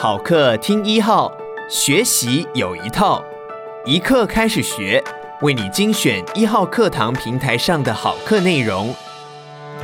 [0.00, 1.28] 好课听一号，
[1.68, 3.20] 学习有一套，
[3.84, 5.02] 一课开始学，
[5.42, 8.94] 为你精选一号课堂平台上的好课内容，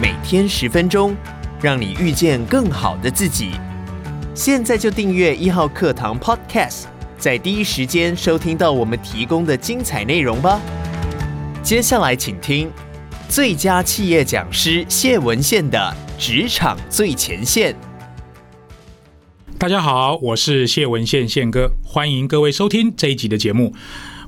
[0.00, 1.14] 每天十分钟，
[1.60, 3.50] 让你遇见更好的自己。
[4.34, 6.84] 现在就订阅一号课堂 Podcast，
[7.18, 10.58] 在第一时间收听到我们提供的精彩内容吧。
[11.62, 12.72] 接下来请听
[13.28, 17.76] 最佳企业讲师谢文宪的职场最前线。
[19.58, 23.74] 大家好，我是谢文宪宪哥，欢迎各位收听这一集的节目。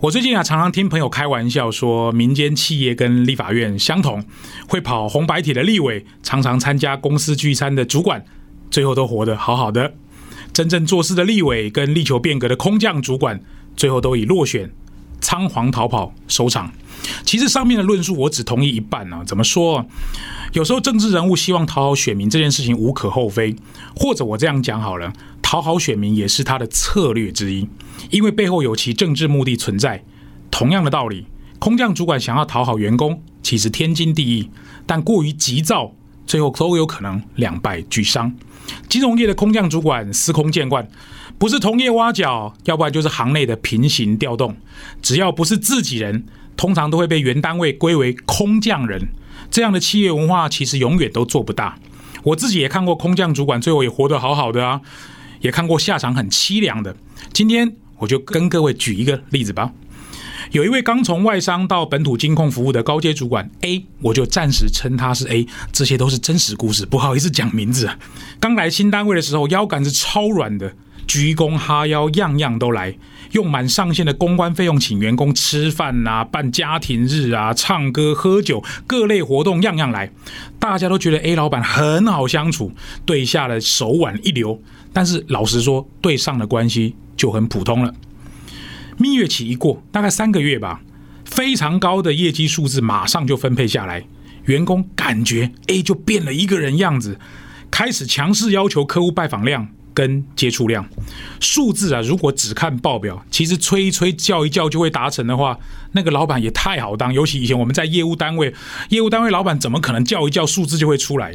[0.00, 4.24] 我最近啊，常常听朋友开玩笑说，民间企业跟立法院相同，
[4.66, 8.24] 会跑红白帖的立委，常常参加公司聚餐的主管，
[8.70, 9.92] 最后都活得好好的；
[10.54, 13.38] 真正做事的立委跟力求变革的空降主管，
[13.76, 14.72] 最后都以落选、
[15.20, 16.72] 仓皇逃跑收场。
[17.24, 19.86] 其实上面的论述我只同意一半啊，怎么说？
[20.52, 23.54] 有时候政治人物希望讨好选民这件事情无可厚非，
[23.94, 27.68] 或者我这样讲好了，讨好选民也是他的策略之一，
[28.10, 30.04] 因为背后有其政治目的存在。
[30.50, 31.26] 同样的道理，
[31.58, 34.50] 空降主管想要讨好员工，其实天经地义，
[34.86, 35.92] 但过于急躁，
[36.26, 38.34] 最后都有可能两败俱伤。
[38.88, 40.88] 金融业的空降主管司空见惯，
[41.38, 44.56] 不是同业挖角，要不然就是行内的平行调动，
[45.00, 49.08] 只要不是自己人，通常都会被原单位归为空降人。
[49.50, 51.78] 这样的企业文化其实永远都做不大。
[52.24, 54.80] 我自己也看过空降主管最后也活得好好的啊，
[55.40, 56.94] 也看过下场很凄凉的。
[57.32, 59.72] 今天我就跟各位举一个例子吧。
[60.50, 65.46] 有一位刚从外商到本土金控服务的高阶主管 A，我就暂时称他是 A。
[65.72, 67.88] 这些都是真实故事，不好意思讲名字。
[68.40, 70.74] 刚来新单位的时候，腰杆是超软的。
[71.08, 72.94] 鞠躬哈腰，样样都来，
[73.32, 80.12] 用满上限的公关费用请员工吃饭啊，办家庭日啊，唱歌喝酒，各类活动样样来。
[80.58, 82.70] 大家都觉得 A 老板很好相处，
[83.06, 84.60] 对下的手腕一流。
[84.92, 87.94] 但是老实说，对上的关系就很普通了。
[88.98, 90.82] 蜜月期一过，大概三个月吧，
[91.24, 94.04] 非常高的业绩数字马上就分配下来，
[94.44, 97.18] 员工感觉 A 就变了一个人样子，
[97.70, 99.68] 开始强势要求客户拜访量。
[99.98, 100.88] 跟接触量
[101.40, 105.58] 数字啊，如果只看报表，其实吹一吹叫一叫就会达成的话，
[105.90, 107.12] 那个老板也太好当。
[107.12, 108.54] 尤其以前我们在业务单位，
[108.90, 111.34] 业务单位老板怎么可能叫一叫数字就会出来？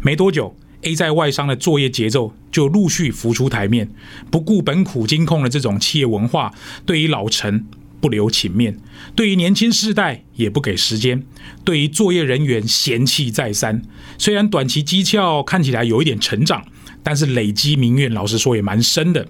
[0.00, 3.88] 没多久，A 在外商的作业节奏就陆续浮出台面，
[4.32, 6.52] 不顾本苦金控的这种企业文化，
[6.84, 7.64] 对于老臣
[8.00, 8.80] 不留情面，
[9.14, 11.22] 对于年轻世代也不给时间，
[11.64, 13.80] 对于作业人员嫌弃再三。
[14.18, 16.64] 虽然短期绩效看起来有一点成长。
[17.02, 19.26] 但是累积民怨，老实说也蛮深的。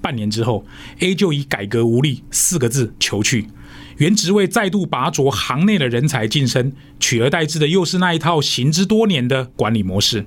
[0.00, 0.64] 半年之后
[1.00, 3.48] ，A 就以改革无力四个字求去，
[3.96, 10.24] 原职位再度拔擢行内的人才晋升，取而代之的又是那一套行之多年的管理模式。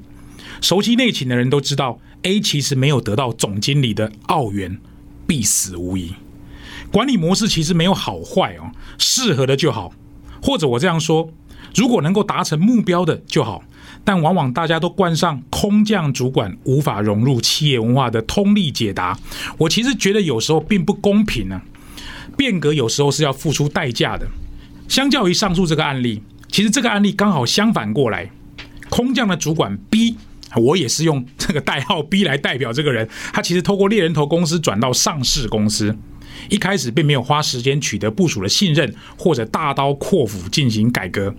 [0.59, 4.77] 熟悉内情的人都知道，A 其实没有得到总经理的奥援，
[5.25, 6.13] 必死无疑。
[6.91, 9.93] 管理模式其实没有好坏哦，适合的就好，
[10.43, 11.31] 或者我这样说，
[11.73, 13.63] 如果能够达成目标的就好。
[14.03, 19.17] 但往往大家都冠上空降主管无法融入企业文化的通例解答，
[19.57, 21.61] 我其实觉得有时候并不公平呢、
[22.35, 24.27] 变革有时候是要付出代价的。
[24.87, 28.29] 相较于上述这个案例，其实这个案例刚好相反过来。
[28.89, 30.17] 空降的主管 B，
[30.57, 33.07] 我也是用这个代号 B 来代表这个人。
[33.31, 35.95] 他其实透过猎人头公司转到上市公司，
[36.49, 41.33] 一开始并没有花时间取得部署的信任，或者大刀阔斧进行改革。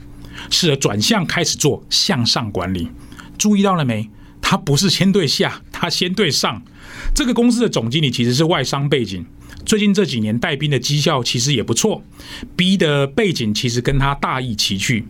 [0.51, 2.89] 试着转向开始做向上管理，
[3.39, 4.09] 注意到了没？
[4.41, 6.63] 他不是先对下，他先对上。
[7.15, 9.25] 这个公司的总经理其实是外商背景，
[9.65, 12.03] 最近这几年带兵的绩效其实也不错。
[12.57, 15.07] B 的背景其实跟他大异其趣。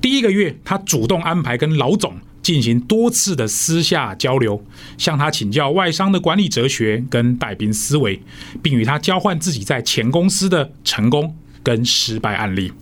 [0.00, 4.64] 第一个月，他主动安排跟老总进行多次的私下交流，
[4.96, 8.20] 向他请教外商的管理哲学跟带兵思维，
[8.62, 12.72] 并与他交换自己在前公司的成功跟失败案例。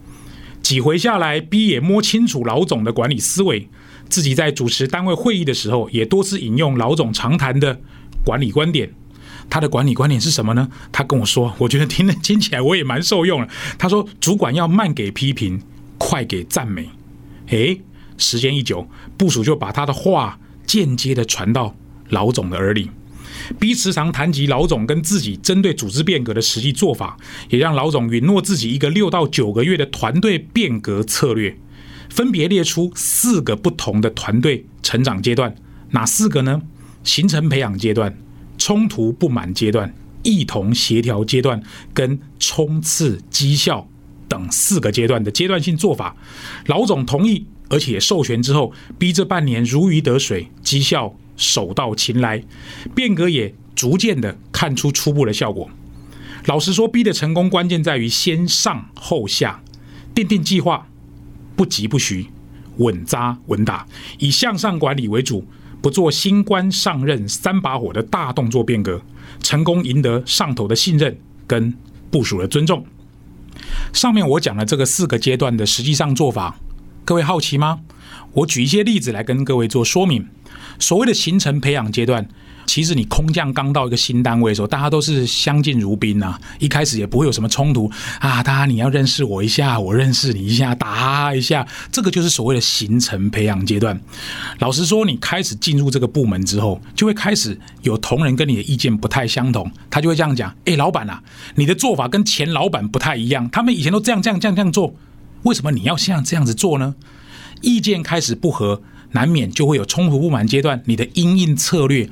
[0.69, 3.71] 几回下来，B 也摸清楚老总的管理思维，
[4.11, 7.81] 自己在主持单位会议的时候，也多次引用老总常谈的
[8.23, 8.93] 管理观点。
[9.49, 10.69] 他的管理观点是什么呢？
[10.93, 13.49] 他跟我说，我觉得听了听起来我也蛮受用了。
[13.79, 15.59] 他说，主管要慢给批评，
[15.97, 16.91] 快给赞美。
[17.47, 17.81] 诶，
[18.19, 21.75] 时间一久，部署就把他的话间接的传到
[22.11, 22.91] 老总的耳里。
[23.59, 27.17] B 时常谈及老总跟自己针对组织变革的实际做法，
[27.51, 31.57] 也让老总允诺自己一个六到九个月的团队变革策略，
[32.09, 35.55] 分别列出四个不同的团队成长阶段。
[35.91, 36.63] 哪四个呢？
[37.05, 38.19] 形成培养阶段、
[38.59, 41.63] 冲突不满阶段、一同协调阶段
[41.95, 43.89] 跟冲刺绩效
[44.29, 46.15] 等四个阶段的阶段性做法。
[46.67, 51.17] 老总同意，而且授权之后，B 这半年如鱼得水，绩效。
[51.39, 52.45] 手到擒来，
[52.95, 55.71] 变革也逐渐的看出初步的效果。
[56.45, 59.63] 老实说，B 的成功关键在于先上后下，
[60.15, 60.87] 奠定计划，
[61.57, 62.27] 不疾不徐，
[62.77, 63.87] 稳扎稳打，
[64.19, 65.47] 以向上管理为主，
[65.81, 69.01] 不做新官上任三把火的大动作变革，
[69.43, 71.75] 成功赢得上头的信任跟
[72.11, 72.85] 部署的尊重。
[73.93, 76.59] 上面我讲了这个四个阶段的实际上做法，
[77.05, 77.81] 各位好奇吗？
[78.33, 80.29] 我举一些例子来跟各位做说明。
[80.79, 82.27] 所谓的形成培养阶段，
[82.67, 87.91] 其实你空降刚到一个新单位的时候，大家都是相敬如宾呐，一开始也不会有什么冲突
[88.21, 88.43] 啊。
[88.43, 93.99] 大家你要认识我一下，我认识你一下，打一下，这个就是所谓的形成培养阶段。
[94.59, 101.23] 老实说，你开始进入这个部门之后，就会开始有同仁跟你的意见不太相同，他就会这样讲：哎，老板啊，
[101.55, 104.95] 你的做法跟前老板不太一样，他们以前都这样这样这样这样做，
[105.43, 106.95] 为什么你要像这样子做呢？
[107.63, 108.83] 意见开始不合。
[109.13, 112.09] 难免就会有冲突不满阶段，你的因应策略，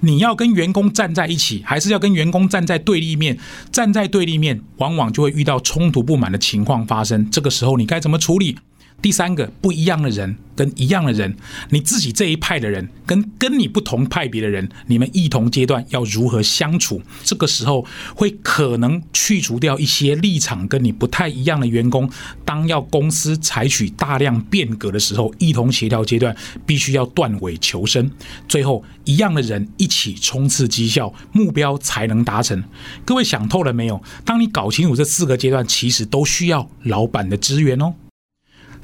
[0.00, 3.38] 你要跟员工站在一起，还是要跟员工站在对立面？
[3.70, 7.30] 站在对立面，往往就会遇到冲突不满的情况发生。
[7.30, 8.56] 这个时候，你该怎么处理？
[9.02, 11.36] 第三个，不一样的人跟一样的人，
[11.68, 17.02] 你自己这一派的人跟跟你不同派别的人，你们异同阶段要如何相处？
[17.22, 22.10] 这个时候会可能去除掉一些立场跟你不太一样的员工。
[22.46, 28.10] 当要公司采取大量变革的时候，异同协调阶段必须要断尾求生。
[28.48, 32.64] 最后，一样的人一起冲刺绩效目标才能达成。
[33.04, 34.02] 各位想透了没有？
[34.24, 37.92] 当你搞清楚这四个阶段，其实都需要老板的支援哦。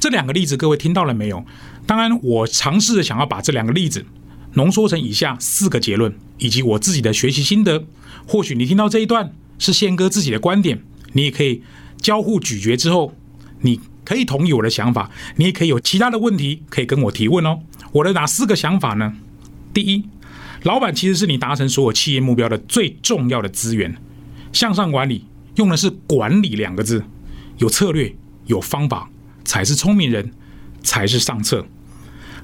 [0.00, 1.44] 这两个例子，各位听到了没有？
[1.86, 4.06] 当然，我尝试着想要把这两个例子
[4.54, 7.84] 浓缩成以下四个结论，以及我自己的学习心得。
[8.26, 10.82] 或许你听到这一段是宪哥自己的观点，
[11.12, 11.62] 你也可以
[12.00, 13.14] 交互咀嚼之后，
[13.60, 17.60] 你可以同意我的想法，你也可以有其他的问题可以跟我提问哦。
[17.92, 19.12] 我的哪四个想法呢？
[19.74, 20.06] 第一，
[20.62, 23.94] 老板其实是你达成所有企业目标的最重要的资源。
[24.50, 25.26] 向上管理
[25.56, 27.04] 用的是“管理”两个字，
[27.58, 28.14] 有策略，
[28.46, 29.09] 有方法。
[29.50, 30.30] 才是聪明人，
[30.80, 31.66] 才是上策。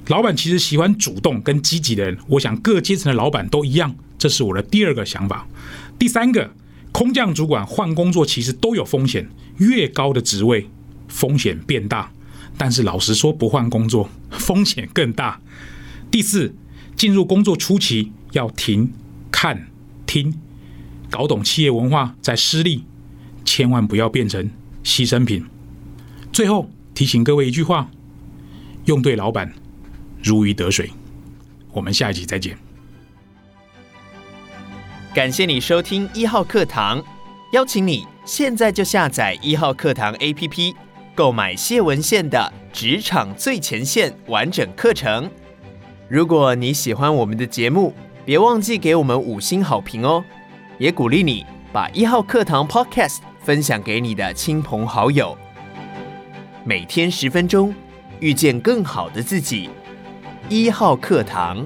[0.07, 3.95] 老板其实喜欢主动跟积极的人，我想各阶层的老板都一样。
[4.17, 5.47] 这是我的第二个想法。
[5.97, 6.51] 第三个，
[6.91, 10.69] 空降主管换工作其实都有风险，越高的职位
[11.07, 12.11] 风险变大。
[12.57, 15.39] 但是老实说，不换工作风险更大。
[16.11, 16.53] 第四，
[16.97, 18.91] 进入工作初期要停、
[19.31, 19.67] 看、
[20.05, 20.37] 听，
[21.09, 22.83] 搞懂企业文化再施力，
[23.45, 24.51] 千万不要变成
[24.83, 25.45] 牺牲品。
[26.33, 26.69] 最后。
[26.97, 27.87] 提醒各位一句话：
[28.85, 29.53] 用对老板，
[30.23, 30.89] 如鱼得水。
[31.71, 32.57] 我们下一集再见。
[35.13, 37.03] 感谢你收听一号课堂，
[37.53, 40.73] 邀请你现在就下载一号课堂 APP，
[41.13, 45.29] 购买谢文宪的《职场最前线》完整课程。
[46.09, 47.93] 如果你喜欢我们的节目，
[48.25, 50.25] 别忘记给我们五星好评哦！
[50.79, 55.37] 也鼓励你把一号课堂 Podcast 分享给你的亲朋好友。
[56.67, 57.73] 每天十分钟，
[58.19, 59.69] 遇见更好的自己。
[60.49, 61.65] 一号课堂。